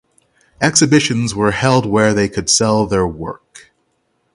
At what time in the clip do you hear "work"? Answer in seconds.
3.05-3.71